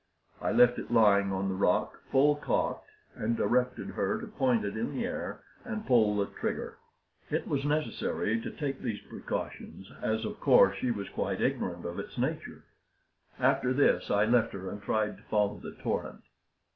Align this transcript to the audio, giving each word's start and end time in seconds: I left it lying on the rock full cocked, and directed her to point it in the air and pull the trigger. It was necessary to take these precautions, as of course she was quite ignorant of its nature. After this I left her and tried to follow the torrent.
I 0.41 0.51
left 0.51 0.79
it 0.79 0.89
lying 0.89 1.31
on 1.31 1.47
the 1.47 1.53
rock 1.53 2.01
full 2.09 2.35
cocked, 2.37 2.89
and 3.13 3.37
directed 3.37 3.89
her 3.89 4.19
to 4.19 4.25
point 4.25 4.65
it 4.65 4.75
in 4.75 4.95
the 4.95 5.05
air 5.05 5.41
and 5.63 5.85
pull 5.85 6.17
the 6.17 6.25
trigger. 6.25 6.79
It 7.29 7.47
was 7.47 7.63
necessary 7.65 8.41
to 8.41 8.49
take 8.49 8.79
these 8.81 8.99
precautions, 9.01 9.91
as 10.01 10.25
of 10.25 10.39
course 10.39 10.75
she 10.77 10.89
was 10.89 11.07
quite 11.09 11.39
ignorant 11.39 11.85
of 11.85 11.99
its 11.99 12.17
nature. 12.17 12.63
After 13.37 13.73
this 13.73 14.09
I 14.09 14.25
left 14.25 14.53
her 14.53 14.71
and 14.71 14.81
tried 14.81 15.17
to 15.17 15.23
follow 15.29 15.59
the 15.59 15.73
torrent. 15.73 16.23